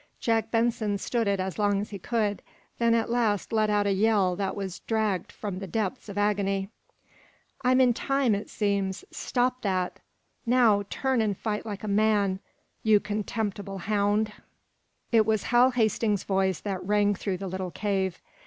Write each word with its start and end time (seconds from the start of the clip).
Jack 0.19 0.49
Benson 0.49 0.97
stood 0.97 1.27
it 1.27 1.39
as 1.39 1.59
long 1.59 1.79
as 1.79 1.91
he 1.91 1.99
could, 1.99 2.41
then 2.79 2.95
at 2.95 3.11
last 3.11 3.53
let 3.53 3.69
out 3.69 3.85
a 3.85 3.91
yell 3.91 4.35
that 4.35 4.55
was 4.55 4.79
dragged 4.79 5.31
from 5.31 5.59
the 5.59 5.67
depths 5.67 6.09
of 6.09 6.17
agony. 6.17 6.69
"I'm 7.61 7.79
in 7.79 7.93
time, 7.93 8.33
it 8.33 8.49
seems! 8.49 9.05
Stop 9.11 9.61
that! 9.61 9.99
Now, 10.43 10.85
turn 10.89 11.21
and 11.21 11.37
fight 11.37 11.67
like 11.67 11.83
a 11.83 11.87
man 11.87 12.39
you 12.81 12.99
contemptible 12.99 13.77
hound!" 13.77 14.33
It 15.11 15.23
was 15.23 15.43
Hal 15.43 15.69
Hastings's 15.69 16.23
voice 16.23 16.61
that 16.61 16.83
rang 16.83 17.13
through 17.13 17.37
the 17.37 17.47
little 17.47 17.69
cave. 17.69 18.23